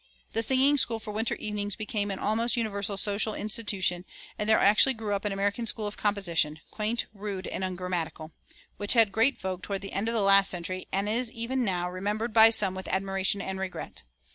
[0.33, 4.03] The singing school for winter evenings became an almost universal social institution;
[4.35, 8.31] and there actually grew up an American school of composition, quaint, rude, and ungrammatical,
[8.77, 11.87] which had great vogue toward the end of the last century, and is even now
[11.87, 14.01] remembered by some with admiration and regret.